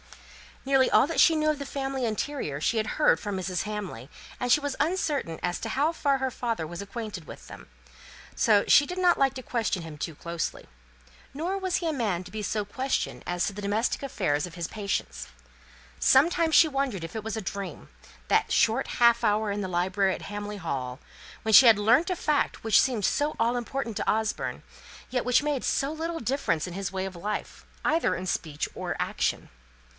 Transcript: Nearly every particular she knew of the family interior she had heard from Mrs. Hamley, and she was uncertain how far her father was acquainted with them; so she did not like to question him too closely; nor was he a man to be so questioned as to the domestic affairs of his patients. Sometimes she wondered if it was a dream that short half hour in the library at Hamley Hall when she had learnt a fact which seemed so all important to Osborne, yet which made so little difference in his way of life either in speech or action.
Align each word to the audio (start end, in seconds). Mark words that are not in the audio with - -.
Nearly 0.65 0.85
every 0.91 0.97
particular 1.07 1.19
she 1.19 1.35
knew 1.35 1.49
of 1.51 1.59
the 1.59 1.65
family 1.65 2.05
interior 2.05 2.59
she 2.61 2.77
had 2.77 2.85
heard 2.97 3.19
from 3.19 3.37
Mrs. 3.37 3.63
Hamley, 3.63 4.09
and 4.39 4.51
she 4.51 4.59
was 4.59 4.75
uncertain 4.79 5.39
how 5.41 5.91
far 5.91 6.17
her 6.19 6.31
father 6.31 6.65
was 6.65 6.81
acquainted 6.81 7.25
with 7.25 7.47
them; 7.47 7.67
so 8.35 8.63
she 8.67 8.85
did 8.87 8.97
not 8.97 9.17
like 9.19 9.33
to 9.35 9.43
question 9.43 9.81
him 9.81 9.97
too 9.99 10.13
closely; 10.15 10.65
nor 11.35 11.57
was 11.57 11.77
he 11.77 11.87
a 11.89 11.93
man 11.93 12.23
to 12.23 12.31
be 12.31 12.41
so 12.41 12.65
questioned 12.65 13.23
as 13.27 13.45
to 13.45 13.53
the 13.53 13.61
domestic 13.61 14.01
affairs 14.03 14.45
of 14.47 14.53
his 14.55 14.67
patients. 14.67 15.27
Sometimes 15.99 16.55
she 16.55 16.67
wondered 16.67 17.03
if 17.03 17.15
it 17.15 17.23
was 17.23 17.37
a 17.37 17.41
dream 17.41 17.89
that 18.27 18.51
short 18.51 18.85
half 18.97 19.23
hour 19.23 19.51
in 19.51 19.61
the 19.61 19.67
library 19.67 20.13
at 20.13 20.23
Hamley 20.23 20.57
Hall 20.57 20.99
when 21.43 21.53
she 21.53 21.67
had 21.67 21.79
learnt 21.79 22.09
a 22.09 22.15
fact 22.15 22.63
which 22.63 22.81
seemed 22.81 23.05
so 23.05 23.35
all 23.39 23.55
important 23.55 23.97
to 23.97 24.11
Osborne, 24.11 24.63
yet 25.11 25.25
which 25.25 25.43
made 25.43 25.63
so 25.63 25.91
little 25.91 26.19
difference 26.19 26.65
in 26.67 26.73
his 26.73 26.91
way 26.91 27.05
of 27.05 27.15
life 27.15 27.65
either 27.85 28.15
in 28.15 28.25
speech 28.27 28.67
or 28.75 28.95
action. 28.99 29.49